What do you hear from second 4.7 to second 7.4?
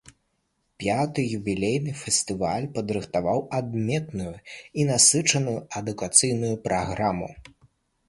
і насычаную адукацыйную праграму.